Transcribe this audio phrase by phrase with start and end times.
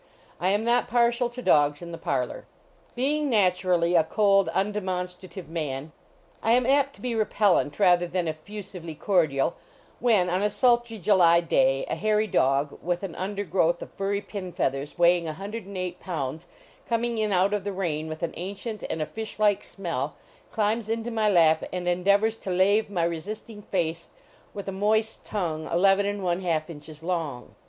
[0.39, 2.47] I am not partial to dogs in the parlor.
[2.95, 5.91] Being naturally a cold, undemonstrative man,
[6.41, 9.53] I am apt to be repellent rather than effusively cordial
[9.99, 14.51] when, on a sultry July day, a hairy dog, with an undergrowth of furry pin
[14.57, 16.47] leathers, weighing 108 pounds,
[16.89, 20.15] coming in out of the rain with an ancient and a fish like smell,
[20.51, 24.07] climbs into my lap and en deavors to lave my resisting face
[24.51, 27.53] with a moist tongue eleven and one half inches long.